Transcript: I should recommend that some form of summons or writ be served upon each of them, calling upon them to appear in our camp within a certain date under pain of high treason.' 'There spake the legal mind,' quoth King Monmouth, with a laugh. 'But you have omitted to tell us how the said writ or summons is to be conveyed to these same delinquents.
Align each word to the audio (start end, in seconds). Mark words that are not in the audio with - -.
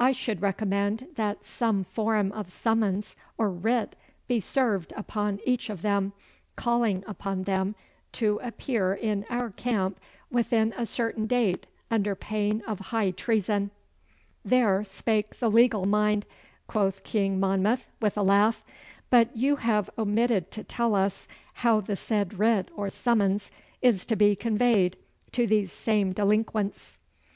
I 0.00 0.10
should 0.10 0.42
recommend 0.42 1.06
that 1.14 1.44
some 1.44 1.84
form 1.84 2.32
of 2.32 2.50
summons 2.50 3.14
or 3.36 3.48
writ 3.48 3.94
be 4.26 4.40
served 4.40 4.92
upon 4.96 5.38
each 5.46 5.70
of 5.70 5.82
them, 5.82 6.14
calling 6.56 7.04
upon 7.06 7.44
them 7.44 7.76
to 8.14 8.40
appear 8.42 8.92
in 8.92 9.24
our 9.30 9.50
camp 9.50 10.00
within 10.32 10.74
a 10.76 10.84
certain 10.84 11.28
date 11.28 11.68
under 11.92 12.16
pain 12.16 12.60
of 12.66 12.80
high 12.90 13.12
treason.' 13.12 13.70
'There 14.44 14.82
spake 14.84 15.38
the 15.38 15.48
legal 15.48 15.86
mind,' 15.86 16.26
quoth 16.66 17.04
King 17.04 17.38
Monmouth, 17.38 17.86
with 18.00 18.18
a 18.18 18.22
laugh. 18.24 18.64
'But 19.10 19.36
you 19.36 19.54
have 19.58 19.88
omitted 19.96 20.50
to 20.50 20.64
tell 20.64 20.96
us 20.96 21.28
how 21.62 21.80
the 21.80 21.94
said 21.94 22.36
writ 22.40 22.68
or 22.74 22.90
summons 22.90 23.52
is 23.80 24.04
to 24.06 24.16
be 24.16 24.34
conveyed 24.34 24.96
to 25.30 25.46
these 25.46 25.70
same 25.70 26.12
delinquents. 26.12 26.98